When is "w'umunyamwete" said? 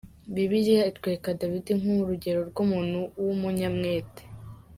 3.23-4.23